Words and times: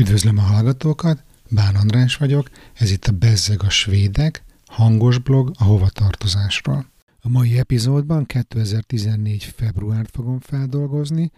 Üdvözlöm 0.00 0.38
a 0.38 0.42
hallgatókat, 0.42 1.24
Bán 1.50 1.74
András 1.74 2.16
vagyok, 2.16 2.50
ez 2.74 2.90
itt 2.90 3.06
a 3.06 3.12
Bezzeg 3.12 3.62
a 3.62 3.70
Svédek, 3.70 4.44
hangos 4.66 5.18
blog 5.18 5.52
a 5.58 5.64
hovatartozásról. 5.64 6.86
A 7.20 7.28
mai 7.28 7.58
epizódban 7.58 8.26
2014. 8.26 9.44
februárt 9.44 10.10
fogom 10.10 10.38
feldolgozni, 10.38 11.30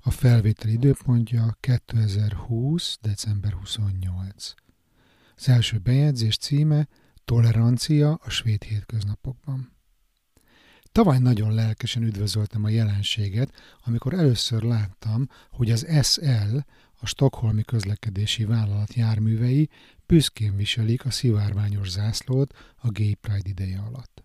a 0.00 0.10
felvétel 0.10 0.70
időpontja 0.70 1.56
2020. 1.60 2.98
december 3.02 3.52
28. 3.52 4.54
Az 5.36 5.48
első 5.48 5.78
bejegyzés 5.78 6.36
címe 6.36 6.88
Tolerancia 7.24 8.20
a 8.24 8.30
svéd 8.30 8.62
hétköznapokban. 8.62 9.72
Tavaly 10.92 11.18
nagyon 11.18 11.54
lelkesen 11.54 12.02
üdvözöltem 12.02 12.64
a 12.64 12.68
jelenséget, 12.68 13.52
amikor 13.84 14.14
először 14.14 14.62
láttam, 14.62 15.28
hogy 15.50 15.70
az 15.70 15.86
SL, 16.02 16.56
a 17.04 17.06
Stockholmi 17.06 17.62
Közlekedési 17.62 18.44
Vállalat 18.44 18.94
járművei 18.94 19.68
büszkén 20.06 20.56
viselik 20.56 21.04
a 21.04 21.10
szivárványos 21.10 21.90
zászlót 21.90 22.54
a 22.76 22.90
Gay 22.90 23.14
Pride 23.14 23.48
ideje 23.48 23.78
alatt. 23.78 24.24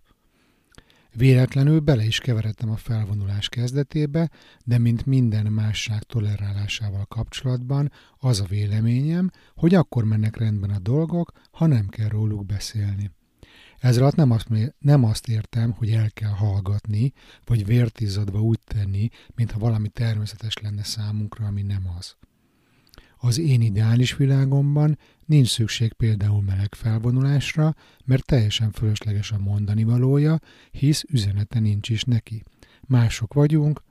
Véletlenül 1.13 1.79
bele 1.79 2.03
is 2.03 2.19
keveredtem 2.19 2.69
a 2.69 2.75
felvonulás 2.75 3.49
kezdetébe, 3.49 4.29
de 4.65 4.77
mint 4.77 5.05
minden 5.05 5.45
másság 5.45 6.03
tolerálásával 6.03 7.05
kapcsolatban 7.05 7.91
az 8.17 8.39
a 8.39 8.45
véleményem, 8.45 9.31
hogy 9.55 9.75
akkor 9.75 10.03
mennek 10.03 10.37
rendben 10.37 10.69
a 10.69 10.79
dolgok, 10.79 11.31
ha 11.51 11.65
nem 11.65 11.87
kell 11.87 12.07
róluk 12.07 12.45
beszélni. 12.45 13.11
Ez 13.79 13.97
alatt 13.97 14.15
nem 14.15 14.31
azt, 14.31 14.47
nem 14.79 15.03
azt 15.03 15.27
értem, 15.27 15.71
hogy 15.71 15.91
el 15.91 16.11
kell 16.11 16.31
hallgatni, 16.31 17.13
vagy 17.45 17.65
vértizadva 17.65 18.41
úgy 18.41 18.59
tenni, 18.65 19.09
mintha 19.35 19.59
valami 19.59 19.89
természetes 19.89 20.57
lenne 20.57 20.83
számunkra, 20.83 21.45
ami 21.45 21.61
nem 21.61 21.83
az. 21.97 22.17
Az 23.21 23.39
én 23.39 23.61
ideális 23.61 24.15
világomban 24.15 24.97
nincs 25.25 25.47
szükség 25.47 25.93
például 25.93 26.41
meleg 26.41 26.75
felvonulásra, 26.75 27.75
mert 28.05 28.25
teljesen 28.25 28.71
fölösleges 28.71 29.31
a 29.31 29.37
mondani 29.37 29.83
valója, 29.83 30.39
hisz 30.71 31.03
üzenete 31.09 31.59
nincs 31.59 31.89
is 31.89 32.03
neki. 32.03 32.43
Mások 32.81 33.33
vagyunk, 33.33 33.83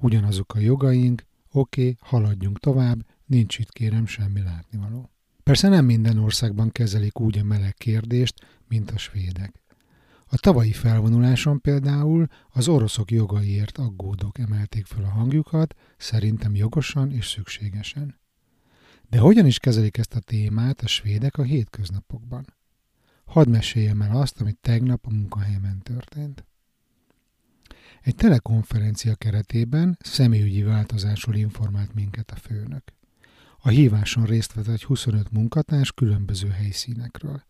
ugyanazok 0.00 0.54
a 0.54 0.58
jogaink, 0.58 1.24
oké, 1.52 1.80
okay, 1.80 1.96
haladjunk 2.00 2.58
tovább, 2.58 3.06
nincs 3.26 3.58
itt 3.58 3.72
kérem 3.72 4.06
semmi 4.06 4.40
látnivaló. 4.40 5.10
Persze 5.42 5.68
nem 5.68 5.84
minden 5.84 6.18
országban 6.18 6.70
kezelik 6.70 7.20
úgy 7.20 7.38
a 7.38 7.44
meleg 7.44 7.74
kérdést, 7.74 8.34
mint 8.68 8.90
a 8.90 8.98
svédek. 8.98 9.62
A 10.26 10.36
tavalyi 10.36 10.72
felvonuláson 10.72 11.60
például 11.60 12.26
az 12.50 12.68
oroszok 12.68 13.10
jogaiért 13.10 13.78
aggódók 13.78 14.38
emelték 14.38 14.86
föl 14.86 15.04
a 15.04 15.08
hangjukat, 15.08 15.74
szerintem 15.96 16.54
jogosan 16.54 17.12
és 17.12 17.26
szükségesen. 17.26 18.18
De 19.10 19.18
hogyan 19.18 19.46
is 19.46 19.58
kezelik 19.58 19.96
ezt 19.96 20.14
a 20.14 20.20
témát 20.20 20.80
a 20.80 20.86
svédek 20.86 21.36
a 21.36 21.42
hétköznapokban? 21.42 22.46
Hadd 23.24 23.48
meséljem 23.48 24.02
el 24.02 24.16
azt, 24.16 24.40
amit 24.40 24.58
tegnap 24.60 25.06
a 25.06 25.10
munkahelyemen 25.10 25.78
történt. 25.82 26.44
Egy 28.02 28.14
telekonferencia 28.14 29.14
keretében 29.14 29.96
személyügyi 30.00 30.62
változásról 30.62 31.34
informált 31.34 31.94
minket 31.94 32.30
a 32.30 32.36
főnök. 32.36 32.82
A 33.58 33.68
híváson 33.68 34.24
részt 34.24 34.52
vett 34.52 34.68
egy 34.68 34.84
25 34.84 35.30
munkatárs 35.30 35.92
különböző 35.92 36.48
helyszínekről. 36.48 37.42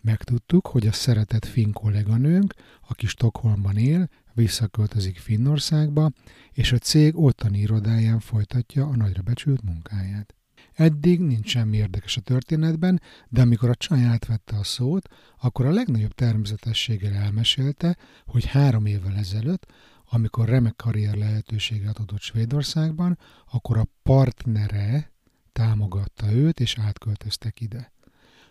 Megtudtuk, 0.00 0.66
hogy 0.66 0.86
a 0.86 0.92
szeretett 0.92 1.44
finn 1.44 1.72
kolléganőnk, 1.72 2.54
aki 2.88 3.06
Stockholmban 3.06 3.76
él, 3.76 4.08
visszaköltözik 4.32 5.18
Finnországba, 5.18 6.10
és 6.52 6.72
a 6.72 6.78
cég 6.78 7.18
ottani 7.18 7.58
irodáján 7.58 8.20
folytatja 8.20 8.86
a 8.86 8.96
nagyra 8.96 9.22
becsült 9.22 9.62
munkáját. 9.62 10.34
Eddig 10.76 11.20
nincs 11.20 11.48
semmi 11.48 11.76
érdekes 11.76 12.16
a 12.16 12.20
történetben, 12.20 13.00
de 13.28 13.40
amikor 13.40 13.68
a 13.68 13.74
csaj 13.74 14.04
átvette 14.04 14.56
a 14.56 14.64
szót, 14.64 15.08
akkor 15.40 15.66
a 15.66 15.70
legnagyobb 15.70 16.12
természetességgel 16.12 17.12
elmesélte, 17.14 17.96
hogy 18.26 18.44
három 18.44 18.86
évvel 18.86 19.16
ezelőtt, 19.16 19.72
amikor 20.10 20.48
remek 20.48 20.76
karrier 20.76 21.14
lehetőséget 21.14 21.98
adott 21.98 22.20
Svédországban, 22.20 23.18
akkor 23.50 23.78
a 23.78 23.88
partnere 24.02 25.12
támogatta 25.52 26.32
őt, 26.32 26.60
és 26.60 26.78
átköltöztek 26.78 27.60
ide. 27.60 27.92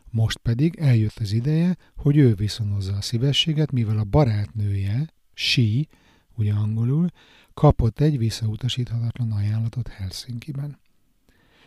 Most 0.09 0.38
pedig 0.38 0.75
eljött 0.75 1.17
az 1.17 1.31
ideje, 1.31 1.78
hogy 1.95 2.17
ő 2.17 2.33
viszonozza 2.33 2.95
a 2.95 3.01
szívességet, 3.01 3.72
mivel 3.72 3.97
a 3.97 4.03
barátnője, 4.03 5.09
she, 5.33 5.85
ugye 6.35 6.53
angolul, 6.53 7.09
kapott 7.53 7.99
egy 7.99 8.17
visszautasíthatatlan 8.17 9.31
ajánlatot 9.31 9.88
Helsinki-ben. 9.88 10.83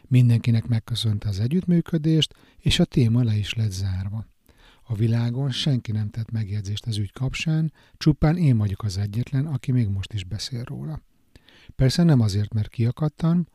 Mindenkinek 0.09 0.67
megköszönte 0.67 1.29
az 1.29 1.41
együttműködést, 1.41 2.35
és 2.59 2.79
a 2.79 2.85
téma 2.85 3.23
le 3.23 3.37
is 3.37 3.55
lett 3.55 3.71
zárva. 3.71 4.27
A 4.83 4.95
világon 4.95 5.51
senki 5.51 5.93
nem 5.93 6.11
tett 6.11 6.31
megjegyzést 6.31 6.87
az 6.87 6.97
ügy 6.97 7.13
kapcsán, 7.13 7.73
csupán 7.97 8.37
én 8.37 8.57
vagyok 8.57 8.83
az 8.83 8.99
egyetlen, 8.99 9.47
aki 9.47 9.73
még 9.73 9.89
most 9.89 10.13
is 10.13 10.25
beszél 10.25 10.65
róla. 10.65 11.01
Persze 11.77 12.03
nem 12.03 12.21
azért, 12.21 12.55
mert 12.55 12.69
kiakadtam, 12.69 13.47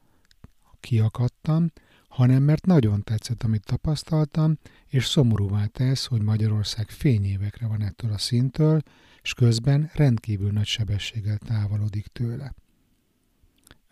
kiakadtam, 0.79 1.71
hanem 2.07 2.43
mert 2.43 2.65
nagyon 2.65 3.03
tetszett, 3.03 3.43
amit 3.43 3.65
tapasztaltam, 3.65 4.57
és 4.87 5.05
szomorúvá 5.05 5.65
tesz, 5.65 6.05
hogy 6.05 6.21
Magyarország 6.21 6.89
fényévekre 6.89 7.67
van 7.67 7.81
ettől 7.81 8.11
a 8.11 8.17
szintől, 8.17 8.81
és 9.21 9.33
közben 9.33 9.91
rendkívül 9.93 10.51
nagy 10.51 10.65
sebességgel 10.65 11.37
távolodik 11.37 12.07
tőle. 12.07 12.53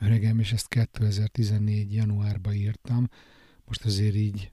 Öregem, 0.04 0.40
és 0.40 0.52
ezt 0.52 0.68
2014. 0.68 1.94
januárban 1.94 2.54
írtam, 2.54 3.10
most 3.66 3.86
azért 3.86 4.16
így 4.16 4.52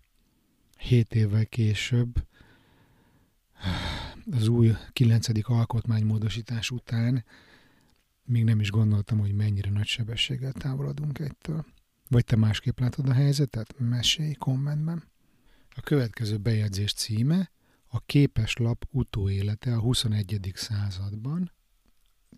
7 0.78 1.14
évvel 1.14 1.46
később, 1.46 2.26
az 4.30 4.48
új 4.48 4.72
9. 4.92 5.28
alkotmánymódosítás 5.42 6.70
után 6.70 7.24
még 8.24 8.44
nem 8.44 8.60
is 8.60 8.70
gondoltam, 8.70 9.18
hogy 9.18 9.34
mennyire 9.34 9.70
nagy 9.70 9.86
sebességgel 9.86 10.52
távolodunk 10.52 11.18
egytől. 11.18 11.64
Vagy 12.08 12.24
te 12.24 12.36
másképp 12.36 12.78
látod 12.78 13.08
a 13.08 13.12
helyzetet? 13.12 13.74
Mesélj 13.78 14.32
kommentben. 14.32 15.04
A 15.70 15.80
következő 15.80 16.36
bejegyzés 16.36 16.92
címe 16.92 17.50
a 17.86 18.00
képeslap 18.00 18.84
utóélete 18.90 19.74
a 19.74 19.80
21. 19.80 20.52
században. 20.54 21.52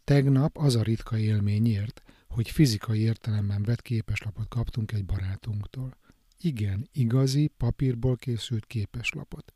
Tegnap 0.05 0.59
az 0.59 0.77
a 0.77 0.83
ritka 0.83 1.19
élményért, 1.19 2.03
hogy 2.31 2.51
fizikai 2.51 3.01
értelemben 3.01 3.63
vett 3.63 3.83
képeslapot 3.83 4.49
kaptunk 4.49 4.93
egy 4.93 5.05
barátunktól. 5.05 5.97
Igen, 6.41 6.89
igazi, 6.93 7.53
papírból 7.57 8.17
készült 8.17 8.67
képeslapot. 8.67 9.55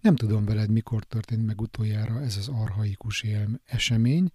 Nem 0.00 0.16
tudom 0.16 0.44
veled, 0.44 0.70
mikor 0.70 1.04
történt 1.04 1.46
meg 1.46 1.60
utoljára 1.60 2.20
ez 2.20 2.36
az 2.36 2.48
arhaikus 2.48 3.22
élm 3.22 3.60
esemény, 3.64 4.32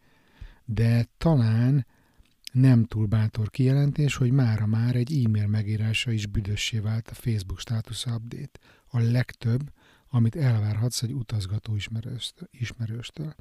de 0.65 1.07
talán 1.17 1.85
nem 2.51 2.85
túl 2.85 3.05
bátor 3.05 3.49
kijelentés, 3.49 4.15
hogy 4.15 4.31
mára 4.31 4.65
már 4.65 4.95
egy 4.95 5.25
e-mail 5.25 5.47
megírása 5.47 6.11
is 6.11 6.25
büdössé 6.25 6.79
vált 6.79 7.09
a 7.09 7.13
Facebook 7.13 7.59
status 7.59 8.05
update. 8.05 8.59
A 8.87 8.99
legtöbb, 8.99 9.71
amit 10.09 10.35
elvárhatsz 10.35 11.01
egy 11.01 11.13
utazgató 11.13 11.75
ismerőstől. 12.51 13.35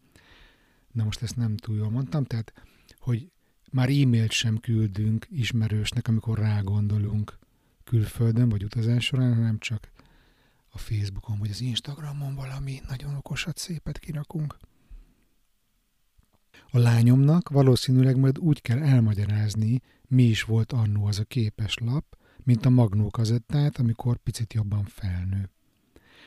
Na 0.93 1.05
most 1.05 1.23
ezt 1.23 1.37
nem 1.37 1.57
túl 1.57 1.77
jól 1.77 1.91
mondtam, 1.91 2.25
tehát, 2.25 2.53
hogy 2.99 3.31
már 3.75 3.89
e-mailt 3.89 4.31
sem 4.31 4.59
küldünk 4.59 5.27
ismerősnek, 5.31 6.09
amikor 6.09 6.39
rágondolunk 6.39 7.39
külföldön 7.85 8.49
vagy 8.49 8.65
utazás 8.65 9.05
során, 9.05 9.35
hanem 9.35 9.59
csak 9.59 9.91
a 10.71 10.79
Facebookon 10.79 11.39
vagy 11.39 11.51
az 11.51 11.61
Instagramon 11.61 12.35
valami 12.35 12.81
nagyon 12.89 13.15
okosat, 13.15 13.59
szépet 13.59 13.99
kirakunk. 13.99 14.57
A 16.71 16.79
lányomnak 16.79 17.49
valószínűleg 17.49 18.17
majd 18.17 18.39
úgy 18.39 18.63
kell 18.63 18.83
elmagyarázni, 18.83 19.81
mi 20.09 20.23
is 20.23 20.43
volt 20.43 20.73
annó 20.73 21.07
az 21.07 21.19
a 21.19 21.25
képes 21.25 21.79
lap, 21.79 22.17
mint 22.43 22.65
a 22.65 22.71
magnó 22.71 23.11
kazettát, 23.11 23.79
amikor 23.79 24.17
picit 24.17 24.53
jobban 24.53 24.85
felnő. 24.85 25.51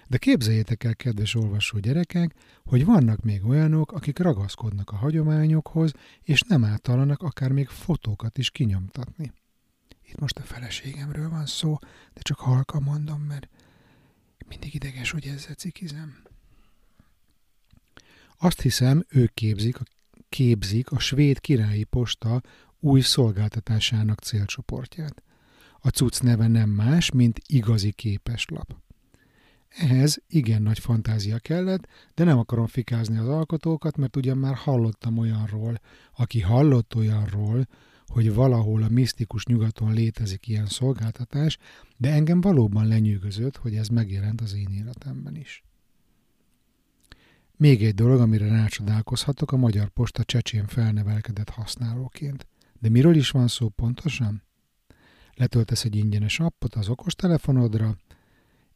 De 0.08 0.18
képzeljétek 0.18 0.84
el, 0.84 0.96
kedves 0.96 1.36
olvasó 1.36 1.80
gyerekek, 1.80 2.34
hogy 2.66 2.86
vannak 2.86 3.24
még 3.24 3.46
olyanok, 3.46 3.92
akik 3.92 4.20
ragaszkodnak 4.20 4.92
a 4.92 4.96
hagyományokhoz, 4.96 5.92
és 6.24 6.42
nem 6.42 6.64
általanak 6.64 7.22
akár 7.22 7.52
még 7.52 7.68
fotókat 7.68 8.38
is 8.38 8.50
kinyomtatni. 8.50 9.32
Itt 10.06 10.20
most 10.20 10.38
a 10.38 10.42
feleségemről 10.44 11.30
van 11.30 11.46
szó, 11.46 11.78
de 12.14 12.22
csak 12.22 12.40
halka 12.40 12.80
mondom, 12.80 13.22
mert 13.22 13.50
mindig 14.48 14.74
ideges, 14.74 15.12
hogy 15.12 15.26
ezzel 15.26 15.54
cikizem. 15.54 16.24
Azt 18.38 18.62
hiszem, 18.62 19.06
ők 19.10 19.34
képzik 19.34 19.80
a, 19.80 19.84
képzik 20.30 20.92
a 20.92 21.00
svéd 21.00 21.40
királyi 21.40 21.84
posta 21.84 22.42
új 22.80 23.02
szolgáltatásának 23.02 24.20
célcsoportját. 24.20 25.24
A 25.80 25.90
cucc 25.90 26.22
neve 26.22 26.48
nem 26.48 26.70
más, 26.70 27.12
mint 27.12 27.42
igazi 27.46 27.92
képeslap. 27.92 28.76
Ehhez 29.70 30.24
igen 30.28 30.62
nagy 30.62 30.80
fantázia 30.80 31.40
kellett, 31.40 31.88
de 32.16 32.24
nem 32.24 32.38
akarom 32.38 32.68
fikázni 32.68 33.18
az 33.18 33.28
alkotókat, 33.28 33.98
mert 33.98 34.16
ugyan 34.16 34.38
már 34.38 34.56
hallottam 34.56 35.18
olyanról, 35.18 35.82
aki 36.16 36.42
hallott 36.42 36.96
olyanról, 36.96 37.68
hogy 38.08 38.34
valahol 38.34 38.84
a 38.84 38.90
misztikus 38.90 39.46
nyugaton 39.46 39.94
létezik 39.94 40.48
ilyen 40.48 40.66
szolgáltatás, 40.66 41.58
de 41.98 42.12
engem 42.12 42.42
valóban 42.42 42.88
lenyűgözött, 42.88 43.58
hogy 43.58 43.76
ez 43.76 43.88
megjelent 43.88 44.42
az 44.42 44.54
én 44.54 44.70
életemben 44.72 45.36
is. 45.36 45.64
Még 47.58 47.84
egy 47.84 47.96
dolog, 47.96 48.20
amire 48.20 48.48
rácsodálkozhatok, 48.48 49.52
a 49.52 49.58
Magyar 49.58 49.90
Posta 49.90 50.24
csecsén 50.24 50.68
felnevelkedett 50.68 51.50
használóként. 51.50 52.48
De 52.80 52.90
miről 52.90 53.16
is 53.16 53.30
van 53.30 53.48
szó 53.48 53.70
pontosan? 53.70 54.44
Letöltesz 55.34 55.84
egy 55.84 55.96
ingyenes 55.96 56.40
appot 56.40 56.76
az 56.76 56.90
okostelefonodra, 56.90 57.98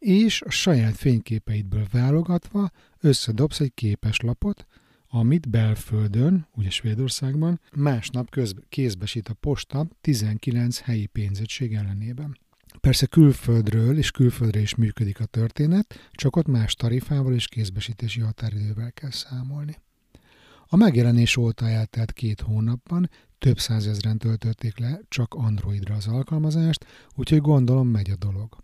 és 0.01 0.41
a 0.41 0.49
saját 0.49 0.95
fényképeidből 0.95 1.87
válogatva 1.91 2.71
összedobsz 2.99 3.59
egy 3.59 3.73
képeslapot, 3.73 4.65
amit 5.07 5.49
belföldön, 5.49 6.47
ugye 6.55 6.69
Svédországban, 6.69 7.59
másnap 7.75 8.29
közbe, 8.29 8.61
kézbesít 8.69 9.27
a 9.29 9.33
posta 9.33 9.87
19 10.01 10.79
helyi 10.79 11.05
pénzegység 11.05 11.73
ellenében. 11.73 12.37
Persze 12.79 13.05
külföldről 13.05 13.97
és 13.97 14.11
külföldre 14.11 14.59
is 14.59 14.75
működik 14.75 15.19
a 15.19 15.25
történet, 15.25 16.09
csak 16.11 16.35
ott 16.35 16.47
más 16.47 16.73
tarifával 16.73 17.33
és 17.33 17.47
kézbesítési 17.47 18.19
határidővel 18.19 18.91
kell 18.91 19.11
számolni. 19.11 19.75
A 20.67 20.75
megjelenés 20.75 21.37
óta 21.37 21.69
eltelt 21.69 22.11
két 22.11 22.41
hónapban 22.41 23.09
több 23.37 23.59
százezren 23.59 24.17
töltötték 24.17 24.79
le 24.79 24.99
csak 25.07 25.33
Androidra 25.33 25.95
az 25.95 26.07
alkalmazást, 26.07 26.85
úgyhogy 27.15 27.41
gondolom 27.41 27.87
megy 27.87 28.09
a 28.09 28.15
dolog. 28.15 28.57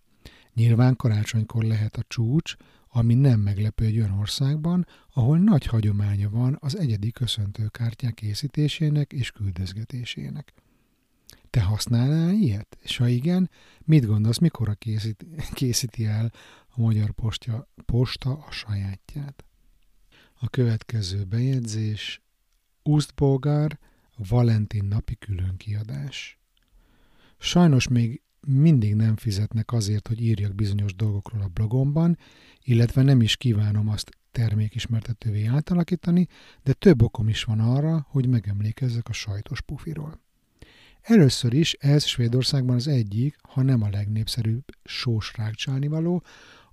Nyilván 0.57 0.95
karácsonykor 0.95 1.63
lehet 1.63 1.97
a 1.97 2.03
csúcs, 2.07 2.55
ami 2.87 3.13
nem 3.13 3.39
meglepő 3.39 3.85
egy 3.85 3.97
olyan 3.97 4.19
országban, 4.19 4.87
ahol 5.13 5.37
nagy 5.37 5.65
hagyománya 5.65 6.29
van 6.29 6.57
az 6.59 6.77
egyedi 6.77 7.11
köszöntőkártyák 7.11 8.13
készítésének 8.13 9.13
és 9.13 9.31
küldözgetésének. 9.31 10.53
Te 11.49 11.61
használnál 11.61 12.33
ilyet? 12.33 12.77
És 12.81 12.97
ha 12.97 13.07
igen, 13.07 13.49
mit 13.83 14.05
gondolsz, 14.05 14.37
mikor 14.37 14.77
készít, 14.77 15.25
készíti 15.53 16.05
el 16.05 16.31
a 16.67 16.81
Magyar 16.81 17.11
Posta, 17.11 17.69
Posta 17.85 18.31
a 18.47 18.51
sajátját? 18.51 19.45
A 20.33 20.49
következő 20.49 21.23
bejegyzés 21.23 22.21
Úsztbolgár 22.83 23.79
Valentin 24.29 24.85
napi 24.85 25.15
különkiadás. 25.15 26.39
Sajnos 27.37 27.87
még 27.87 28.21
mindig 28.47 28.95
nem 28.95 29.15
fizetnek 29.15 29.71
azért, 29.71 30.07
hogy 30.07 30.21
írjak 30.21 30.55
bizonyos 30.55 30.95
dolgokról 30.95 31.41
a 31.41 31.47
blogomban, 31.47 32.17
illetve 32.63 33.01
nem 33.01 33.21
is 33.21 33.37
kívánom 33.37 33.87
azt 33.87 34.09
termékismertetővé 34.31 35.45
átalakítani, 35.45 36.27
de 36.63 36.73
több 36.73 37.01
okom 37.01 37.27
is 37.27 37.43
van 37.43 37.59
arra, 37.59 38.05
hogy 38.09 38.27
megemlékezzek 38.27 39.09
a 39.09 39.13
sajtos 39.13 39.61
pufiról. 39.61 40.19
Először 41.01 41.53
is 41.53 41.73
ez 41.73 42.05
Svédországban 42.05 42.75
az 42.75 42.87
egyik, 42.87 43.35
ha 43.41 43.61
nem 43.61 43.81
a 43.81 43.89
legnépszerűbb 43.89 44.63
sós 44.83 45.33
rákcsálnivaló, 45.35 46.23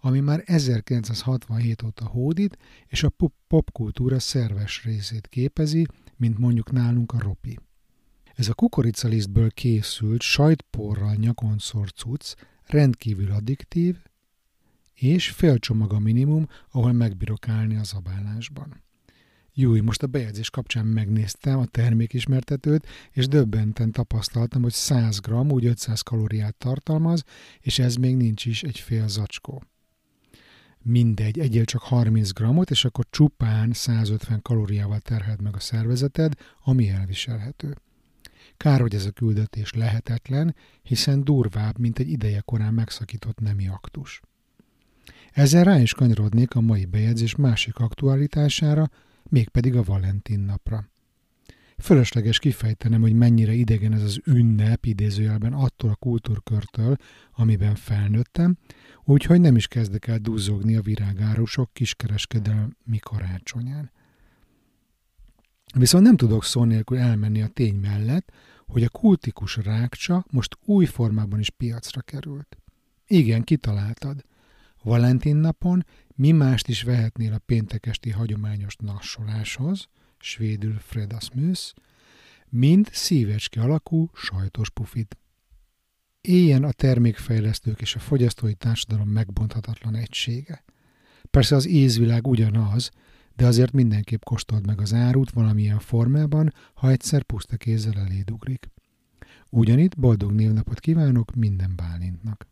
ami 0.00 0.20
már 0.20 0.42
1967 0.44 1.82
óta 1.82 2.06
hódít, 2.06 2.58
és 2.86 3.02
a 3.02 3.12
popkultúra 3.46 4.18
szerves 4.18 4.84
részét 4.84 5.26
képezi, 5.28 5.86
mint 6.16 6.38
mondjuk 6.38 6.72
nálunk 6.72 7.12
a 7.12 7.18
ropi. 7.18 7.58
Ez 8.36 8.48
a 8.48 8.54
kukoricalisztből 8.54 9.50
készült 9.50 10.22
sajtporral 10.22 11.14
nyakon 11.14 11.58
cucc 11.58 12.34
rendkívül 12.66 13.30
addiktív, 13.30 13.96
és 14.94 15.30
fél 15.30 15.58
csomag 15.58 15.92
a 15.92 15.98
minimum, 15.98 16.48
ahol 16.70 16.92
megbírok 16.92 17.48
állni 17.48 17.76
a 17.76 17.84
zabálásban. 17.84 18.82
Júj, 19.56 19.80
most 19.80 20.02
a 20.02 20.06
bejegyzés 20.06 20.50
kapcsán 20.50 20.86
megnéztem 20.86 21.58
a 21.58 21.66
termékismertetőt, 21.66 22.86
és 23.10 23.28
döbbenten 23.28 23.92
tapasztaltam, 23.92 24.62
hogy 24.62 24.72
100 24.72 25.20
g, 25.20 25.52
úgy 25.52 25.66
500 25.66 26.00
kalóriát 26.00 26.54
tartalmaz, 26.54 27.24
és 27.60 27.78
ez 27.78 27.94
még 27.94 28.16
nincs 28.16 28.44
is 28.44 28.62
egy 28.62 28.78
fél 28.78 29.08
zacskó. 29.08 29.62
Mindegy, 30.82 31.38
egyél 31.38 31.64
csak 31.64 31.82
30 31.82 32.30
g 32.32 32.70
és 32.70 32.84
akkor 32.84 33.06
csupán 33.10 33.72
150 33.72 34.42
kalóriával 34.42 35.00
terheld 35.00 35.42
meg 35.42 35.54
a 35.54 35.60
szervezeted, 35.60 36.34
ami 36.64 36.88
elviselhető. 36.88 37.76
Kár, 38.56 38.80
hogy 38.80 38.94
ez 38.94 39.04
a 39.04 39.10
küldetés 39.10 39.72
lehetetlen, 39.72 40.54
hiszen 40.82 41.24
durvább, 41.24 41.78
mint 41.78 41.98
egy 41.98 42.08
ideje 42.08 42.40
korán 42.40 42.74
megszakított 42.74 43.40
nemi 43.40 43.68
aktus. 43.68 44.20
Ezzel 45.32 45.64
rá 45.64 45.78
is 45.80 45.94
kanyarodnék 45.94 46.54
a 46.54 46.60
mai 46.60 46.84
bejegyzés 46.84 47.36
másik 47.36 47.76
aktualitására, 47.76 48.90
mégpedig 49.28 49.76
a 49.76 49.82
Valentin 49.82 50.40
napra. 50.40 50.88
Fölösleges 51.78 52.38
kifejtenem, 52.38 53.00
hogy 53.00 53.12
mennyire 53.12 53.52
idegen 53.52 53.92
ez 53.92 54.02
az 54.02 54.20
ünnep 54.24 54.84
idézőjelben 54.86 55.52
attól 55.52 55.90
a 55.90 55.94
kultúrkörtől, 55.94 56.96
amiben 57.32 57.74
felnőttem, 57.74 58.56
úgyhogy 59.04 59.40
nem 59.40 59.56
is 59.56 59.66
kezdek 59.66 60.06
el 60.06 60.18
duzzogni 60.18 60.76
a 60.76 60.80
virágárusok 60.80 61.72
kiskereskedelmi 61.72 62.98
karácsonyán. 63.00 63.90
Viszont 65.74 66.04
nem 66.04 66.16
tudok 66.16 66.44
szó 66.44 66.64
nélkül 66.64 66.98
elmenni 66.98 67.42
a 67.42 67.48
tény 67.48 67.74
mellett, 67.74 68.32
hogy 68.66 68.82
a 68.82 68.88
kultikus 68.88 69.56
rákcsa 69.56 70.24
most 70.30 70.58
új 70.64 70.84
formában 70.84 71.38
is 71.38 71.50
piacra 71.50 72.00
került. 72.00 72.58
Igen, 73.06 73.42
kitaláltad. 73.42 74.24
Valentin 74.82 75.36
napon 75.36 75.86
mi 76.14 76.32
mást 76.32 76.68
is 76.68 76.82
vehetnél 76.82 77.32
a 77.32 77.42
péntekesti 77.46 78.10
hagyományos 78.10 78.76
nassoláshoz, 78.76 79.88
svédül 80.18 80.78
Fredasmus, 80.78 81.74
mint 82.48 82.90
szívecske 82.92 83.60
alakú 83.60 84.10
sajtos 84.12 84.70
pufit. 84.70 85.18
Éljen 86.20 86.64
a 86.64 86.72
termékfejlesztők 86.72 87.80
és 87.80 87.94
a 87.94 87.98
fogyasztói 87.98 88.54
társadalom 88.54 89.08
megbonthatatlan 89.08 89.94
egysége. 89.94 90.64
Persze 91.30 91.56
az 91.56 91.68
ízvilág 91.68 92.26
ugyanaz, 92.26 92.90
de 93.36 93.46
azért 93.46 93.72
mindenképp 93.72 94.22
kóstold 94.22 94.66
meg 94.66 94.80
az 94.80 94.92
árut 94.92 95.30
valamilyen 95.30 95.78
formában, 95.78 96.52
ha 96.74 96.90
egyszer 96.90 97.22
puszta 97.22 97.56
kézzel 97.56 97.98
eléd 97.98 98.30
ugrik. 98.30 98.70
Ugyanitt 99.50 99.98
boldog 99.98 100.32
névnapot 100.32 100.80
kívánok 100.80 101.34
minden 101.34 101.72
Bálintnak. 101.76 102.46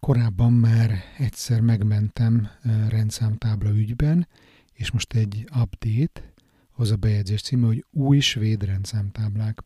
Korábban 0.00 0.52
már 0.52 0.98
egyszer 1.18 1.60
megmentem 1.60 2.48
rendszámtábla 2.88 3.70
ügyben, 3.70 4.28
és 4.72 4.90
most 4.90 5.14
egy 5.14 5.48
update, 5.60 6.32
az 6.70 6.90
a 6.90 6.96
bejegyzés 6.96 7.42
címe, 7.42 7.66
hogy 7.66 7.84
új 7.90 8.18
svéd 8.18 8.62
rendszámtáblák. 8.62 9.64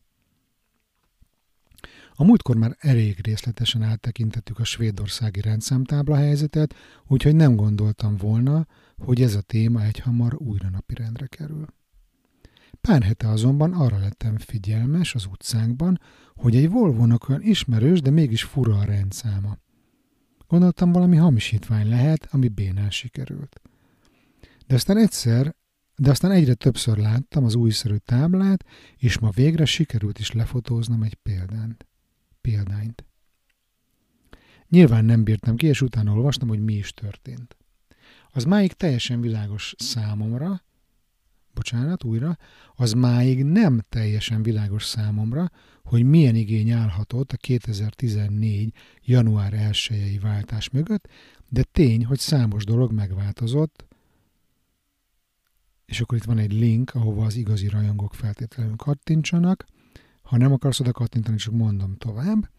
A 2.15 2.23
múltkor 2.23 2.55
már 2.55 2.75
elég 2.79 3.19
részletesen 3.23 3.81
áttekintettük 3.81 4.59
a 4.59 4.63
svédországi 4.63 5.41
rendszámtábla 5.41 6.15
helyzetet, 6.15 6.75
úgyhogy 7.07 7.35
nem 7.35 7.55
gondoltam 7.55 8.17
volna, 8.17 8.67
hogy 8.97 9.21
ez 9.21 9.35
a 9.35 9.41
téma 9.41 9.83
egyhamar 9.83 10.35
újra 10.35 10.69
napirendre 10.69 11.27
kerül. 11.27 11.65
Pár 12.81 13.03
hete 13.03 13.27
azonban 13.29 13.73
arra 13.73 13.99
lettem 13.99 14.37
figyelmes 14.37 15.15
az 15.15 15.25
utcánkban, 15.25 15.99
hogy 16.35 16.55
egy 16.55 16.69
volvo 16.69 17.17
olyan 17.27 17.41
ismerős, 17.41 18.01
de 18.01 18.09
mégis 18.09 18.43
fura 18.43 18.77
a 18.77 18.83
rendszáma. 18.83 19.57
Gondoltam, 20.47 20.91
valami 20.91 21.15
hamisítvány 21.15 21.89
lehet, 21.89 22.27
ami 22.31 22.47
bénán 22.47 22.89
sikerült. 22.89 23.61
De 24.67 24.75
aztán 24.75 24.97
egyszer, 24.97 25.55
de 25.95 26.09
aztán 26.09 26.31
egyre 26.31 26.53
többször 26.53 26.97
láttam 26.97 27.43
az 27.43 27.55
újszerű 27.55 27.95
táblát, 27.95 28.65
és 28.97 29.19
ma 29.19 29.29
végre 29.29 29.65
sikerült 29.65 30.19
is 30.19 30.31
lefotóznom 30.31 31.03
egy 31.03 31.15
példányt. 31.15 31.87
Példányt. 32.43 33.05
Nyilván 34.69 35.05
nem 35.05 35.23
bírtam 35.23 35.55
ki, 35.55 35.67
és 35.67 35.81
utána 35.81 36.13
olvastam, 36.13 36.47
hogy 36.47 36.63
mi 36.63 36.73
is 36.73 36.93
történt. 36.93 37.57
Az 38.31 38.43
máig 38.43 38.73
teljesen 38.73 39.21
világos 39.21 39.75
számomra, 39.77 40.61
bocsánat, 41.53 42.03
újra, 42.03 42.37
az 42.75 42.91
máig 42.93 43.43
nem 43.43 43.81
teljesen 43.89 44.43
világos 44.43 44.85
számomra, 44.85 45.51
hogy 45.83 46.03
milyen 46.03 46.35
igény 46.35 46.71
állhatott 46.71 47.31
a 47.31 47.37
2014. 47.37 48.73
január 49.01 49.53
1 49.53 50.19
váltás 50.21 50.69
mögött, 50.69 51.07
de 51.49 51.63
tény, 51.63 52.05
hogy 52.05 52.19
számos 52.19 52.63
dolog 52.63 52.91
megváltozott, 52.91 53.85
és 55.85 56.01
akkor 56.01 56.17
itt 56.17 56.23
van 56.23 56.37
egy 56.37 56.53
link, 56.53 56.95
ahova 56.95 57.25
az 57.25 57.35
igazi 57.35 57.67
rajongók 57.67 58.13
feltétlenül 58.13 58.75
kattintsanak. 58.75 59.65
Ha 60.23 60.37
nem 60.37 60.51
akarsz 60.51 60.79
oda 60.79 60.91
kattintani, 60.91 61.37
csak 61.37 61.53
mondom 61.53 61.97
tovább. 61.97 62.49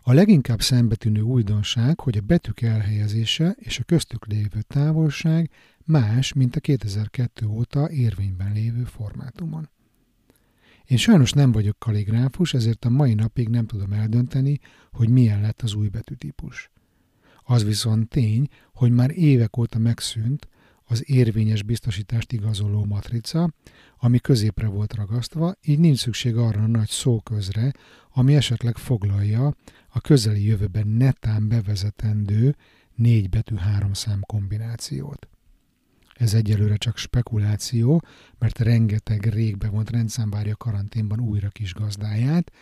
A 0.00 0.12
leginkább 0.12 0.62
szembetűnő 0.62 1.20
újdonság, 1.20 2.00
hogy 2.00 2.16
a 2.16 2.20
betűk 2.20 2.60
elhelyezése 2.60 3.56
és 3.58 3.78
a 3.78 3.84
köztük 3.84 4.26
lévő 4.26 4.62
távolság 4.62 5.50
más, 5.84 6.32
mint 6.32 6.56
a 6.56 6.60
2002 6.60 7.46
óta 7.46 7.90
érvényben 7.90 8.52
lévő 8.52 8.84
formátumon. 8.84 9.68
Én 10.84 10.96
sajnos 10.96 11.32
nem 11.32 11.52
vagyok 11.52 11.78
kaligráfus, 11.78 12.54
ezért 12.54 12.84
a 12.84 12.90
mai 12.90 13.14
napig 13.14 13.48
nem 13.48 13.66
tudom 13.66 13.92
eldönteni, 13.92 14.60
hogy 14.92 15.08
milyen 15.08 15.40
lett 15.40 15.62
az 15.62 15.74
új 15.74 15.88
betűtípus. 15.88 16.70
Az 17.44 17.64
viszont 17.64 18.08
tény, 18.08 18.48
hogy 18.74 18.90
már 18.90 19.10
évek 19.10 19.56
óta 19.56 19.78
megszűnt 19.78 20.48
az 20.90 21.10
érvényes 21.10 21.62
biztosítást 21.62 22.32
igazoló 22.32 22.84
matrica, 22.84 23.52
ami 23.98 24.18
középre 24.18 24.66
volt 24.66 24.94
ragasztva, 24.94 25.54
így 25.62 25.78
nincs 25.78 25.98
szükség 25.98 26.36
arra 26.36 26.62
a 26.62 26.66
nagy 26.66 26.88
szóközre, 26.88 27.72
ami 28.12 28.34
esetleg 28.34 28.76
foglalja 28.76 29.54
a 29.88 30.00
közeli 30.00 30.46
jövőben 30.46 30.88
netán 30.88 31.48
bevezetendő 31.48 32.56
négy 32.94 33.28
betű 33.28 33.54
három 33.54 33.92
kombinációt. 34.20 35.28
Ez 36.14 36.34
egyelőre 36.34 36.76
csak 36.76 36.96
spekuláció, 36.96 38.02
mert 38.38 38.58
rengeteg 38.58 39.24
rég 39.24 39.56
bevont 39.56 39.90
rendszám 39.90 40.30
várja 40.30 40.56
karanténban 40.56 41.20
újra 41.20 41.48
kis 41.48 41.74
gazdáját, 41.74 42.52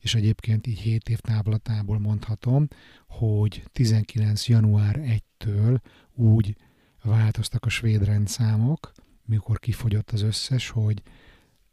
és 0.00 0.14
egyébként 0.14 0.66
így 0.66 0.78
7 0.78 1.08
év 1.08 1.18
távlatából 1.18 1.98
mondhatom, 1.98 2.68
hogy 3.08 3.62
19. 3.72 4.48
január 4.48 5.00
1-től 5.02 5.80
úgy 6.14 6.56
változtak 7.02 7.64
a 7.64 7.68
svéd 7.68 8.04
rendszámok, 8.04 8.92
mikor 9.24 9.58
kifogyott 9.58 10.10
az 10.10 10.22
összes, 10.22 10.68
hogy 10.68 11.02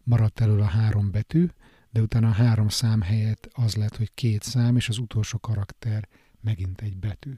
maradt 0.03 0.39
elől 0.39 0.61
a 0.61 0.65
három 0.65 1.11
betű, 1.11 1.47
de 1.89 2.01
utána 2.01 2.27
a 2.27 2.31
három 2.31 2.69
szám 2.69 3.01
helyett 3.01 3.49
az 3.53 3.75
lett, 3.75 3.95
hogy 3.95 4.13
két 4.13 4.43
szám, 4.43 4.75
és 4.75 4.89
az 4.89 4.97
utolsó 4.97 5.37
karakter 5.39 6.07
megint 6.41 6.81
egy 6.81 6.97
betű. 6.97 7.33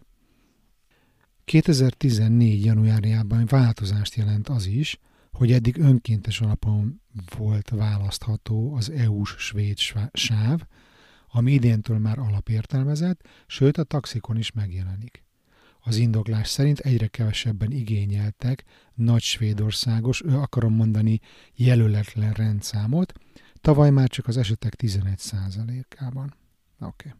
2014. 1.45 2.65
januárjában 2.65 3.45
változást 3.45 4.15
jelent 4.15 4.49
az 4.49 4.65
is, 4.65 4.99
hogy 5.31 5.51
eddig 5.51 5.77
önkéntes 5.77 6.41
alapon 6.41 7.01
volt 7.37 7.69
választható 7.69 8.73
az 8.73 8.89
EU-s 8.89 9.35
svéd 9.37 9.77
sáv, 10.13 10.65
ami 11.27 11.51
idéntől 11.51 11.97
már 11.97 12.19
alapértelmezett, 12.19 13.27
sőt 13.47 13.77
a 13.77 13.83
taxikon 13.83 14.37
is 14.37 14.51
megjelenik. 14.51 15.23
Az 15.89 15.97
indoklás 15.97 16.47
szerint 16.47 16.79
egyre 16.79 17.07
kevesebben 17.07 17.71
igényeltek 17.71 18.63
nagy 18.93 19.21
svédországos, 19.21 20.23
ő 20.23 20.37
akarom 20.37 20.73
mondani 20.73 21.19
jelöletlen 21.55 22.33
rendszámot, 22.33 23.13
tavaly 23.61 23.89
már 23.89 24.09
csak 24.09 24.27
az 24.27 24.37
esetek 24.37 24.73
11%-ában. 24.77 26.33
Oké. 26.79 27.07
Okay. 27.07 27.11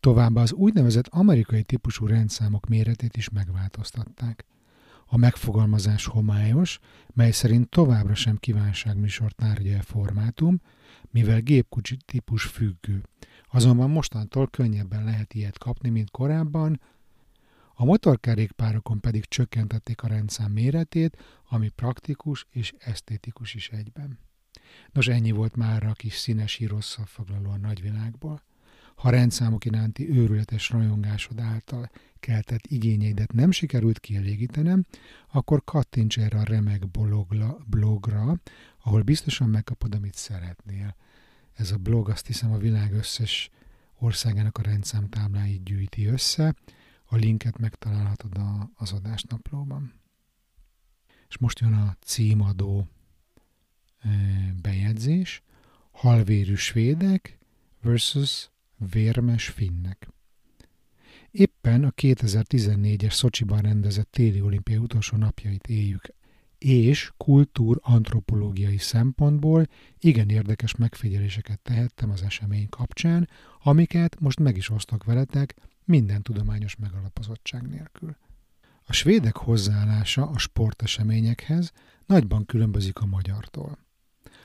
Továbbá 0.00 0.42
az 0.42 0.52
úgynevezett 0.52 1.06
amerikai 1.06 1.62
típusú 1.62 2.06
rendszámok 2.06 2.66
méretét 2.66 3.16
is 3.16 3.28
megváltoztatták. 3.28 4.44
A 5.06 5.16
megfogalmazás 5.16 6.06
homályos, 6.06 6.78
mely 7.14 7.30
szerint 7.30 7.68
továbbra 7.68 8.14
sem 8.14 8.36
kívánságműsor 8.36 9.32
tárgya 9.32 9.78
a 9.78 9.82
formátum, 9.82 10.60
mivel 11.10 11.40
gépkocsi 11.40 11.96
típus 12.06 12.44
függő. 12.44 13.02
Azonban 13.50 13.90
mostantól 13.90 14.48
könnyebben 14.48 15.04
lehet 15.04 15.34
ilyet 15.34 15.58
kapni, 15.58 15.88
mint 15.88 16.10
korábban, 16.10 16.80
a 17.78 17.84
motorkerékpárokon 17.84 19.00
pedig 19.00 19.24
csökkentették 19.24 20.02
a 20.02 20.06
rendszám 20.06 20.52
méretét, 20.52 21.16
ami 21.48 21.68
praktikus 21.68 22.46
és 22.50 22.74
esztétikus 22.78 23.54
is 23.54 23.68
egyben. 23.68 24.18
Nos, 24.92 25.08
ennyi 25.08 25.30
volt 25.30 25.56
már 25.56 25.84
a 25.84 25.92
kis 25.92 26.14
színes 26.14 26.54
hírosszafoglaló 26.54 27.50
a 27.50 27.56
nagyvilágból. 27.56 28.42
Ha 28.94 29.10
rendszámok 29.10 29.64
iránti 29.64 30.10
őrületes 30.10 30.70
rajongásod 30.70 31.40
által 31.40 31.90
keltett 32.20 32.66
igényeidet 32.66 33.32
nem 33.32 33.50
sikerült 33.50 34.00
kielégítenem, 34.00 34.84
akkor 35.32 35.64
kattints 35.64 36.18
erre 36.18 36.38
a 36.38 36.44
remek 36.44 36.90
blogla, 36.90 37.58
blogra, 37.66 38.40
ahol 38.82 39.02
biztosan 39.02 39.48
megkapod, 39.48 39.94
amit 39.94 40.14
szeretnél. 40.14 40.96
Ez 41.52 41.70
a 41.70 41.76
blog 41.76 42.08
azt 42.08 42.26
hiszem 42.26 42.52
a 42.52 42.58
világ 42.58 42.92
összes 42.92 43.50
országának 43.98 44.58
a 44.58 44.62
rendszámtábláit 44.62 45.64
gyűjti 45.64 46.06
össze, 46.06 46.54
a 47.06 47.16
linket 47.16 47.58
megtalálhatod 47.58 48.36
a, 48.36 48.70
az 48.74 48.92
adásnaplóban. 48.92 49.92
És 51.28 51.38
most 51.38 51.58
jön 51.58 51.72
a 51.72 51.96
címadó 52.00 52.86
e, 53.98 54.08
bejegyzés. 54.62 55.42
Halvérű 55.90 56.54
svédek 56.54 57.38
versus 57.80 58.50
vérmes 58.76 59.48
finnek. 59.48 60.08
Éppen 61.30 61.84
a 61.84 61.90
2014-es 61.90 63.12
Szocsiban 63.12 63.60
rendezett 63.60 64.10
téli 64.10 64.40
olimpia 64.40 64.78
utolsó 64.78 65.16
napjait 65.16 65.66
éljük, 65.66 66.14
és 66.58 67.12
kultúr-antropológiai 67.16 68.78
szempontból 68.78 69.66
igen 69.98 70.28
érdekes 70.28 70.74
megfigyeléseket 70.74 71.60
tehettem 71.60 72.10
az 72.10 72.22
esemény 72.22 72.68
kapcsán, 72.68 73.28
amiket 73.62 74.20
most 74.20 74.40
meg 74.40 74.56
is 74.56 74.70
osztok 74.70 75.04
veletek 75.04 75.54
minden 75.86 76.22
tudományos 76.22 76.76
megalapozottság 76.76 77.68
nélkül. 77.68 78.16
A 78.84 78.92
svédek 78.92 79.36
hozzáállása 79.36 80.26
a 80.26 80.38
sporteseményekhez 80.38 81.72
nagyban 82.06 82.46
különbözik 82.46 82.98
a 82.98 83.06
magyartól. 83.06 83.78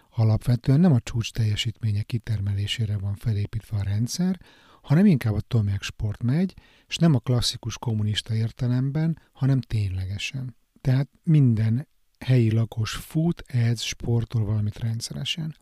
Alapvetően 0.10 0.80
nem 0.80 0.94
a 0.94 1.00
csúcs 1.00 1.32
teljesítmények 1.32 2.06
kitermelésére 2.06 2.98
van 2.98 3.16
felépítve 3.16 3.78
a 3.78 3.84
rendszer, 3.84 4.40
hanem 4.82 5.06
inkább 5.06 5.34
a 5.34 5.42
tömegsport 5.42 6.24
megy, 6.24 6.54
és 6.88 6.98
nem 6.98 7.16
a 7.16 7.20
klasszikus 7.20 7.78
kommunista 7.78 8.34
értelemben, 8.34 9.20
hanem 9.32 9.62
ténylegesen. 9.62 10.56
Tehát 10.82 11.10
minden 11.24 11.88
helyi 12.20 12.52
lakos 12.52 12.92
fut, 12.92 13.44
edz, 13.48 13.82
sportol 13.82 14.46
valamit 14.46 14.80
rendszeresen. 14.80 15.56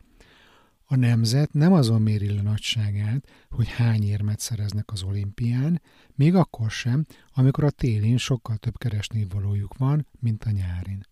A 0.92 0.96
nemzet 0.96 1.52
nem 1.52 1.72
azon 1.72 2.02
méri 2.02 2.34
le 2.34 2.42
nagyságát, 2.42 3.28
hogy 3.50 3.68
hány 3.68 4.02
érmet 4.02 4.40
szereznek 4.40 4.92
az 4.92 5.02
olimpián, 5.02 5.82
még 6.14 6.34
akkor 6.34 6.70
sem, 6.70 7.06
amikor 7.34 7.64
a 7.64 7.70
télén 7.70 8.16
sokkal 8.16 8.56
több 8.56 8.78
keresnivalójuk 8.78 9.76
van, 9.76 10.06
mint 10.20 10.44
a 10.44 10.50
nyárin. 10.50 11.06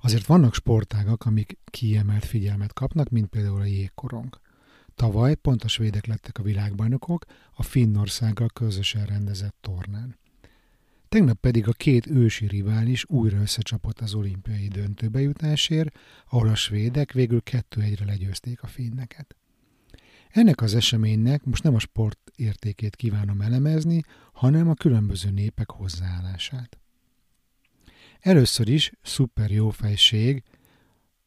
Azért 0.00 0.26
vannak 0.26 0.54
sportágak, 0.54 1.24
amik 1.24 1.58
kiemelt 1.64 2.24
figyelmet 2.24 2.72
kapnak, 2.72 3.08
mint 3.08 3.26
például 3.26 3.60
a 3.60 3.64
jégkorong. 3.64 4.40
Tavaly 4.94 5.34
pont 5.34 5.64
a 5.64 5.68
svédek 5.68 6.06
lettek 6.06 6.38
a 6.38 6.42
világbajnokok 6.42 7.24
a 7.52 7.62
Finnországgal 7.62 8.48
közösen 8.48 9.06
rendezett 9.06 9.56
tornán. 9.60 10.18
Tegnap 11.08 11.40
pedig 11.40 11.68
a 11.68 11.72
két 11.72 12.06
ősi 12.06 12.46
rivális 12.46 13.04
újra 13.08 13.40
összecsapott 13.40 14.00
az 14.00 14.14
olimpiai 14.14 14.68
döntőbe 14.68 15.20
jutásért, 15.20 15.98
ahol 16.30 16.48
a 16.48 16.54
svédek 16.54 17.12
végül 17.12 17.42
kettő 17.42 17.80
egyre 17.80 18.04
legyőzték 18.04 18.62
a 18.62 18.66
finneket. 18.66 19.36
Ennek 20.28 20.60
az 20.60 20.74
eseménynek 20.74 21.44
most 21.44 21.62
nem 21.62 21.74
a 21.74 21.78
sport 21.78 22.32
értékét 22.36 22.96
kívánom 22.96 23.40
elemezni, 23.40 24.02
hanem 24.32 24.68
a 24.68 24.74
különböző 24.74 25.30
népek 25.30 25.70
hozzáállását. 25.70 26.78
Először 28.20 28.68
is 28.68 28.92
szuper 29.02 29.50
jó 29.50 29.70
fejség, 29.70 30.42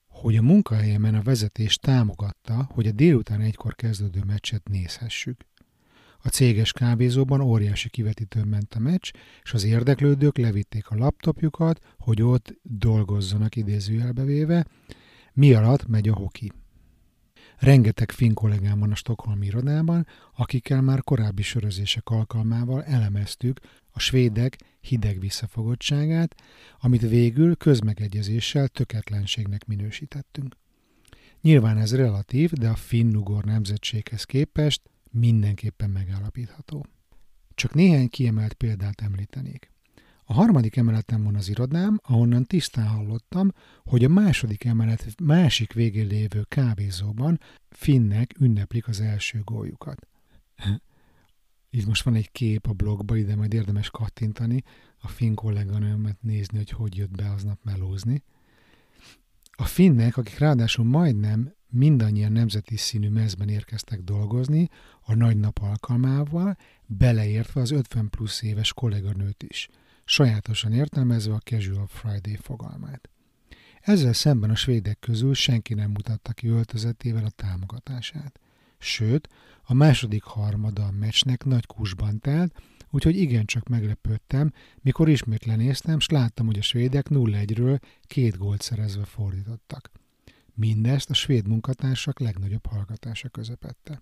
hogy 0.07 0.35
a 0.37 0.41
munkahelyemen 0.41 1.15
a 1.15 1.21
vezetés 1.21 1.75
támogatta, 1.75 2.69
hogy 2.73 2.87
a 2.87 2.91
délután 2.91 3.41
egykor 3.41 3.75
kezdődő 3.75 4.23
meccset 4.23 4.69
nézhessük. 4.69 5.45
A 6.23 6.29
céges 6.29 6.71
kávézóban 6.71 7.41
óriási 7.41 7.89
kivetítőn 7.89 8.47
ment 8.47 8.75
a 8.75 8.79
meccs, 8.79 9.11
és 9.43 9.53
az 9.53 9.63
érdeklődők 9.63 10.37
levitték 10.37 10.89
a 10.89 10.95
laptopjukat, 10.95 11.79
hogy 11.97 12.21
ott 12.21 12.55
dolgozzanak 12.63 13.55
idézőjelbevéve, 13.55 14.65
mi 15.33 15.53
alatt 15.53 15.87
megy 15.87 16.09
a 16.09 16.13
hoki. 16.13 16.51
Rengeteg 17.57 18.11
finn 18.11 18.33
kollégám 18.33 18.79
van 18.79 18.91
a 18.91 18.95
Stockholmi 18.95 19.45
irodában, 19.45 20.07
akikkel 20.35 20.81
már 20.81 21.03
korábbi 21.03 21.41
sörözések 21.41 22.09
alkalmával 22.09 22.83
elemeztük 22.83 23.59
a 23.91 23.99
svédek 23.99 24.57
hideg 24.79 25.19
visszafogottságát, 25.19 26.35
amit 26.79 27.01
végül 27.01 27.55
közmegegyezéssel 27.55 28.67
töketlenségnek 28.67 29.65
minősítettünk. 29.65 30.57
Nyilván 31.41 31.77
ez 31.77 31.95
relatív, 31.95 32.51
de 32.51 32.69
a 32.69 32.75
finn-ugor 32.75 33.43
nemzetséghez 33.43 34.23
képest 34.23 34.81
mindenképpen 35.11 35.89
megállapítható. 35.89 36.85
Csak 37.53 37.73
néhány 37.73 38.09
kiemelt 38.09 38.53
példát 38.53 39.01
említenék. 39.01 39.71
A 40.23 40.33
harmadik 40.33 40.75
emeleten 40.75 41.23
van 41.23 41.35
az 41.35 41.49
irodám, 41.49 41.99
ahonnan 42.03 42.43
tisztán 42.43 42.87
hallottam, 42.87 43.51
hogy 43.83 44.03
a 44.03 44.09
második 44.09 44.63
emelet 44.63 45.21
másik 45.23 45.73
végén 45.73 46.07
lévő 46.07 46.43
kávézóban 46.43 47.39
finnek 47.69 48.33
ünneplik 48.39 48.87
az 48.87 48.99
első 48.99 49.41
góljukat. 49.43 50.07
Itt 51.69 51.85
most 51.85 52.03
van 52.03 52.15
egy 52.15 52.31
kép 52.31 52.67
a 52.67 52.73
blogba, 52.73 53.15
ide 53.15 53.35
majd 53.35 53.53
érdemes 53.53 53.89
kattintani, 53.89 54.63
a 54.97 55.07
finn 55.07 55.33
kolléganőmet 55.33 56.21
nézni, 56.21 56.57
hogy 56.57 56.69
hogy 56.69 56.97
jött 56.97 57.15
be 57.15 57.31
aznap 57.31 57.59
melózni. 57.63 58.23
A 59.51 59.65
finnek, 59.65 60.17
akik 60.17 60.37
ráadásul 60.37 60.85
majdnem 60.85 61.53
mindannyian 61.71 62.31
nemzeti 62.31 62.77
színű 62.77 63.09
mezben 63.09 63.49
érkeztek 63.49 64.01
dolgozni 64.01 64.69
a 65.01 65.13
nagy 65.13 65.37
nap 65.37 65.59
alkalmával, 65.61 66.57
beleértve 66.85 67.61
az 67.61 67.71
50 67.71 68.09
plusz 68.09 68.41
éves 68.41 68.73
kolléganőt 68.73 69.43
is, 69.43 69.69
sajátosan 70.05 70.73
értelmezve 70.73 71.33
a 71.33 71.37
Casual 71.37 71.87
Friday 71.87 72.35
fogalmát. 72.41 73.09
Ezzel 73.81 74.13
szemben 74.13 74.49
a 74.49 74.55
svédek 74.55 74.99
közül 74.99 75.33
senki 75.33 75.73
nem 75.73 75.91
mutatta 75.91 76.33
ki 76.33 76.47
öltözetével 76.47 77.25
a 77.25 77.29
támogatását. 77.29 78.39
Sőt, 78.77 79.29
a 79.63 79.73
második 79.73 80.23
harmada 80.23 80.85
a 80.85 80.91
meccsnek 80.91 81.43
nagy 81.43 81.65
kusban 81.65 82.19
telt, 82.19 82.61
úgyhogy 82.89 83.15
igencsak 83.15 83.67
meglepődtem, 83.67 84.53
mikor 84.81 85.09
ismét 85.09 85.45
lenéztem, 85.45 85.99
s 85.99 86.07
láttam, 86.07 86.45
hogy 86.45 86.57
a 86.57 86.61
svédek 86.61 87.05
0-1-ről 87.09 87.79
két 88.01 88.37
gólt 88.37 88.61
szerezve 88.61 89.05
fordítottak. 89.05 89.91
Mindezt 90.53 91.09
a 91.09 91.13
svéd 91.13 91.47
munkatársak 91.47 92.19
legnagyobb 92.19 92.65
hallgatása 92.65 93.29
közepette. 93.29 94.01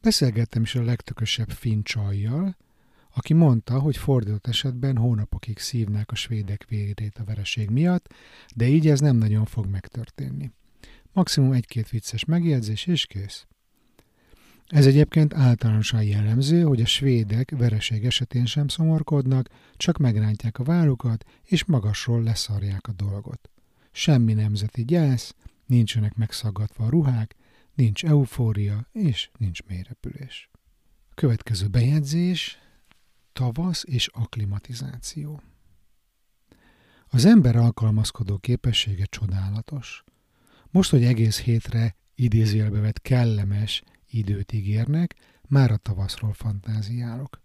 Beszélgettem 0.00 0.62
is 0.62 0.74
a 0.74 0.82
legtökösebb 0.82 1.50
finn 1.50 1.82
csajjal, 1.82 2.56
aki 3.14 3.34
mondta, 3.34 3.78
hogy 3.78 3.96
fordított 3.96 4.46
esetben 4.46 4.96
hónapokig 4.96 5.58
szívnák 5.58 6.10
a 6.10 6.14
svédek 6.14 6.66
vérét 6.68 7.18
a 7.18 7.24
vereség 7.24 7.70
miatt, 7.70 8.14
de 8.54 8.66
így 8.66 8.88
ez 8.88 9.00
nem 9.00 9.16
nagyon 9.16 9.44
fog 9.44 9.66
megtörténni. 9.66 10.52
Maximum 11.12 11.52
egy-két 11.52 11.88
vicces 11.88 12.24
megjegyzés, 12.24 12.86
és 12.86 13.06
kész. 13.06 13.46
Ez 14.66 14.86
egyébként 14.86 15.34
általánosan 15.34 16.02
jellemző, 16.02 16.62
hogy 16.62 16.80
a 16.80 16.86
svédek 16.86 17.50
vereség 17.50 18.04
esetén 18.04 18.46
sem 18.46 18.68
szomorkodnak, 18.68 19.48
csak 19.76 19.98
megrántják 19.98 20.58
a 20.58 20.64
vállukat, 20.64 21.24
és 21.44 21.64
magasról 21.64 22.22
leszarják 22.22 22.88
a 22.88 22.92
dolgot. 22.92 23.50
Semmi 23.98 24.32
nemzeti 24.32 24.84
gyász, 24.84 25.34
nincsenek 25.66 26.14
megszaggatva 26.14 26.84
a 26.84 26.88
ruhák, 26.88 27.36
nincs 27.74 28.04
eufória, 28.04 28.88
és 28.92 29.30
nincs 29.38 29.62
mélyrepülés. 29.62 30.50
Következő 31.14 31.68
bejegyzés, 31.68 32.58
tavasz 33.32 33.84
és 33.86 34.06
akklimatizáció. 34.06 35.40
Az 37.08 37.24
ember 37.24 37.56
alkalmazkodó 37.56 38.38
képessége 38.38 39.04
csodálatos. 39.04 40.04
Most, 40.70 40.90
hogy 40.90 41.04
egész 41.04 41.40
hétre 41.40 41.96
idézőjelbe 42.14 42.80
vett 42.80 43.00
kellemes 43.02 43.82
időt 44.10 44.52
ígérnek, 44.52 45.14
már 45.48 45.70
a 45.70 45.76
tavaszról 45.76 46.32
fantáziálok. 46.32 47.42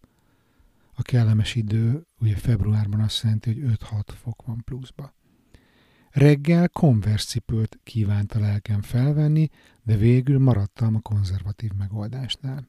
A 0.93 1.01
kellemes 1.01 1.55
idő 1.55 2.07
ugye 2.19 2.35
februárban 2.35 2.99
azt 2.99 3.23
jelenti, 3.23 3.53
hogy 3.53 3.77
5-6 3.77 4.01
fok 4.05 4.45
van 4.45 4.61
pluszba. 4.63 5.19
Reggel 6.11 6.69
konvers 6.69 7.25
cipőt 7.25 7.79
kívánt 7.83 8.33
a 8.33 8.39
lelkem 8.39 8.81
felvenni, 8.81 9.49
de 9.83 9.95
végül 9.95 10.39
maradtam 10.39 10.95
a 10.95 10.99
konzervatív 10.99 11.71
megoldásnál. 11.71 12.67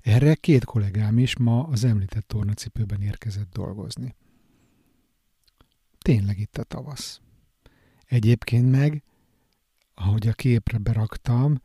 Erre 0.00 0.34
két 0.34 0.64
kollégám 0.64 1.18
is 1.18 1.36
ma 1.36 1.62
az 1.62 1.84
említett 1.84 2.26
tornacipőben 2.26 3.02
érkezett 3.02 3.52
dolgozni. 3.52 4.14
Tényleg 5.98 6.38
itt 6.38 6.58
a 6.58 6.64
tavasz. 6.64 7.20
Egyébként 8.04 8.70
meg, 8.70 9.02
ahogy 9.94 10.28
a 10.28 10.32
képre 10.32 10.78
beraktam, 10.78 11.60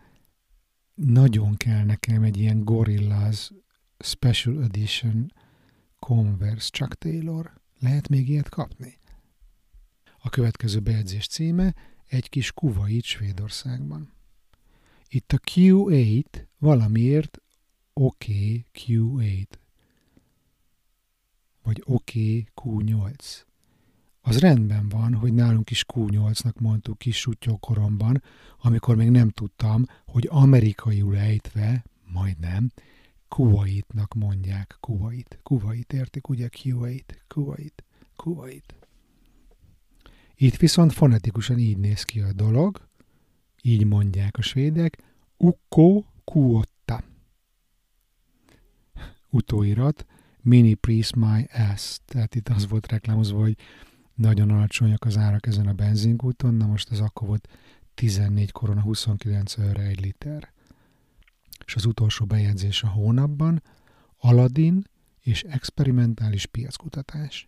nagyon 0.96 1.56
kell 1.56 1.84
nekem 1.84 2.24
egy 2.24 2.38
ilyen 2.38 2.64
Gorillaz 2.64 3.52
Special 4.00 4.64
Edition 4.64 5.32
Converse 6.00 6.70
Chuck 6.70 6.94
Taylor. 6.94 7.62
Lehet 7.80 8.10
még 8.10 8.30
ilyet 8.30 8.50
kapni? 8.50 8.97
A 10.28 10.30
következő 10.30 10.80
bejegyzés 10.80 11.28
címe 11.28 11.76
egy 12.08 12.30
kis 12.30 12.52
kuvait 12.52 13.04
Svédországban. 13.04 14.12
Itt 15.10 15.32
a 15.32 15.38
Q8 15.38 16.26
valamiért 16.58 17.42
OK 17.94 18.26
Q8, 18.74 19.46
vagy 21.64 21.84
OK 21.86 22.12
Q8. 22.56 23.44
Az 24.22 24.40
rendben 24.40 24.90
van, 24.90 25.14
hogy 25.14 25.34
nálunk 25.34 25.70
is 25.70 25.86
Q8-nak 25.94 26.60
mondtuk 26.60 26.98
kis 26.98 27.28
koromban, 27.60 28.24
amikor 28.62 28.96
még 28.96 29.10
nem 29.10 29.30
tudtam, 29.30 29.86
hogy 30.06 30.28
amerikaiul 30.32 31.18
ejtve, 31.18 31.86
majdnem, 32.06 32.72
Kuwaitnak 33.28 34.14
mondják, 34.14 34.78
Kuwait. 34.80 35.40
Kuwait, 35.44 35.94
értik, 35.94 36.30
ugye 36.30 36.50
Kuwait, 36.62 37.24
Kuwait, 37.28 37.84
Kuwait. 38.16 38.77
Itt 40.40 40.56
viszont 40.56 40.94
fonetikusan 40.94 41.60
így 41.60 41.78
néz 41.78 42.04
ki 42.04 42.20
a 42.20 42.34
dolog, 42.34 42.88
így 43.62 43.86
mondják 43.86 44.38
a 44.38 44.42
svédek, 44.42 44.98
Ukko 45.38 46.04
Kuotta. 46.24 47.04
Utóirat, 49.30 50.06
Mini 50.42 50.74
Priest 50.74 51.16
My 51.16 51.48
Ass. 51.54 52.00
Tehát 52.06 52.36
itt 52.36 52.50
az 52.50 52.68
volt 52.68 52.88
reklámozva, 52.88 53.40
hogy 53.40 53.58
nagyon 54.16 54.50
alacsonyak 54.50 55.06
az 55.06 55.18
árak 55.18 55.48
ezen 55.48 55.68
a 55.68 55.74
benzinkúton, 55.74 56.54
na 56.54 56.66
most 56.66 56.90
az 56.90 57.00
akkor 57.00 57.28
volt 57.28 57.48
14 57.94 58.52
korona 58.52 58.82
29 58.82 59.58
euró 59.58 59.82
egy 59.82 60.02
liter. 60.02 60.52
És 61.66 61.76
az 61.76 61.86
utolsó 61.86 62.26
bejegyzés 62.26 62.84
a 62.84 62.88
hónapban, 62.88 63.64
Aladdin 64.18 64.84
és 65.20 65.44
experimentális 65.44 66.46
piackutatás. 66.46 67.48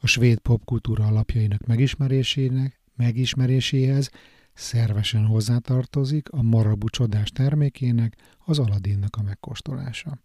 A 0.00 0.06
svéd 0.06 0.38
popkultúra 0.38 1.06
alapjainak 1.06 1.66
megismerésének, 1.66 2.80
megismeréséhez 2.96 4.10
szervesen 4.54 5.24
hozzátartozik 5.24 6.30
a 6.30 6.42
Marabu 6.42 6.88
csodás 6.88 7.30
termékének, 7.30 8.16
az 8.44 8.58
Aladdinnak 8.58 9.16
a 9.16 9.22
megkóstolása. 9.22 10.18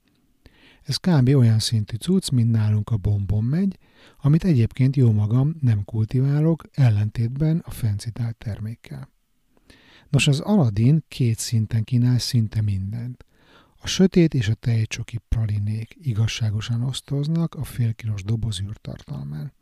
Ez 0.83 0.95
kb. 0.95 1.27
olyan 1.27 1.59
szintű 1.59 1.97
cucc, 1.97 2.29
mint 2.29 2.51
nálunk 2.51 2.89
a 2.89 2.97
bombon 2.97 3.43
megy, 3.43 3.77
amit 4.21 4.43
egyébként 4.43 4.95
jó 4.95 5.11
magam 5.11 5.55
nem 5.61 5.83
kultiválok, 5.83 6.63
ellentétben 6.71 7.61
a 7.65 7.71
fencitált 7.71 8.35
termékkel. 8.35 9.09
Nos, 10.09 10.27
az 10.27 10.39
Aladdin 10.39 11.03
két 11.07 11.37
szinten 11.39 11.83
kínál 11.83 12.19
szinte 12.19 12.61
mindent. 12.61 13.25
A 13.77 13.87
sötét 13.87 14.33
és 14.33 14.47
a 14.47 14.53
tejcsoki 14.53 15.19
pralinék 15.27 15.95
igazságosan 16.01 16.81
osztoznak 16.81 17.55
a 17.55 17.63
félkilós 17.63 18.23
doboz 18.23 18.61
űrtartalmán. 18.61 19.53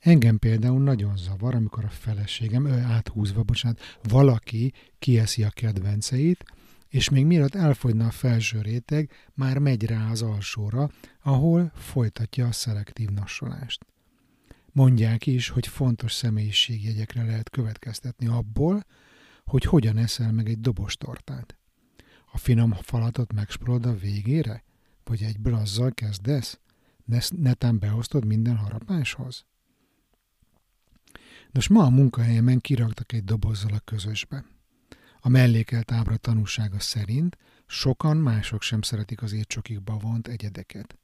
Engem 0.00 0.38
például 0.38 0.82
nagyon 0.82 1.16
zavar, 1.16 1.54
amikor 1.54 1.84
a 1.84 1.88
feleségem, 1.88 2.66
ő 2.66 2.78
áthúzva, 2.78 3.42
bocsánat, 3.42 3.80
valaki 4.02 4.72
kieszi 4.98 5.42
a 5.42 5.50
kedvenceit, 5.50 6.44
és 6.88 7.08
még 7.08 7.26
mielőtt 7.26 7.54
elfogyna 7.54 8.06
a 8.06 8.10
felső 8.10 8.60
réteg, 8.60 9.10
már 9.34 9.58
megy 9.58 9.84
rá 9.84 10.10
az 10.10 10.22
alsóra, 10.22 10.90
ahol 11.22 11.72
folytatja 11.74 12.46
a 12.46 12.52
szelektív 12.52 13.08
nassolást. 13.08 13.86
Mondják 14.72 15.26
is, 15.26 15.48
hogy 15.48 15.66
fontos 15.66 16.12
személyiségjegyekre 16.12 17.24
lehet 17.24 17.50
következtetni 17.50 18.26
abból, 18.26 18.84
hogy 19.44 19.64
hogyan 19.64 19.96
eszel 19.96 20.32
meg 20.32 20.48
egy 20.48 20.60
dobostortát. 20.60 21.56
A 22.32 22.38
finom 22.38 22.72
falatot 22.72 23.32
megspolod 23.32 23.86
a 23.86 23.96
végére? 23.96 24.64
Vagy 25.04 25.22
egy 25.22 25.40
brazzal 25.40 25.92
kezdesz? 25.92 26.60
Netán 27.30 27.78
beosztod 27.78 28.24
minden 28.24 28.56
harapáshoz? 28.56 29.44
Nos, 31.52 31.68
ma 31.68 31.84
a 31.84 31.90
munkahelyemen 31.90 32.60
kiraktak 32.60 33.12
egy 33.12 33.24
dobozzal 33.24 33.72
a 33.72 33.78
közösbe. 33.78 34.44
A 35.20 35.28
mellékelt 35.28 35.92
ábra 35.92 36.16
tanúsága 36.16 36.80
szerint 36.80 37.36
sokan 37.66 38.16
mások 38.16 38.62
sem 38.62 38.82
szeretik 38.82 39.22
az 39.22 39.32
étcsokikba 39.32 39.96
vont 39.96 40.28
egyedeket. 40.28 40.98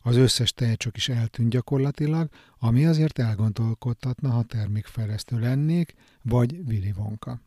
Az 0.00 0.16
összes 0.16 0.52
tejcsok 0.52 0.96
is 0.96 1.08
eltűnt 1.08 1.50
gyakorlatilag, 1.50 2.28
ami 2.58 2.86
azért 2.86 3.18
elgondolkodtatna, 3.18 4.30
ha 4.30 4.42
termékfejlesztő 4.42 5.38
lennék, 5.38 5.94
vagy 6.22 6.60
Willy 6.66 6.92
Wonka. 6.96 7.40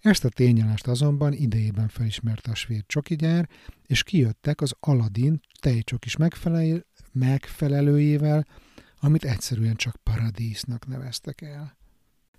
Ezt 0.00 0.24
a 0.24 0.28
tényállást 0.28 0.86
azonban 0.86 1.32
idejében 1.32 1.88
felismerte 1.88 2.50
a 2.50 2.54
svéd 2.54 2.84
csokigyár, 2.86 3.48
és 3.86 4.02
kijöttek 4.02 4.60
az 4.60 4.74
Aladdin 4.80 5.40
tejcsokis 5.60 6.16
megfelel- 6.16 6.86
megfelelőjével, 7.12 8.46
amit 9.04 9.24
egyszerűen 9.24 9.76
csak 9.76 9.96
paradísznak 10.02 10.86
neveztek 10.86 11.40
el. 11.40 11.76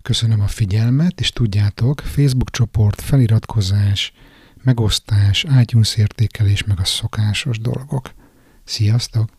Köszönöm 0.02 0.40
a 0.40 0.46
figyelmet, 0.46 1.20
és 1.20 1.30
tudjátok, 1.30 2.00
Facebook 2.00 2.50
csoport, 2.50 3.00
feliratkozás, 3.00 4.12
megosztás, 4.62 5.46
iTunes 5.60 5.96
értékelés, 5.96 6.64
meg 6.64 6.80
a 6.80 6.84
szokásos 6.84 7.58
dolgok. 7.58 8.14
Sziasztok! 8.64 9.30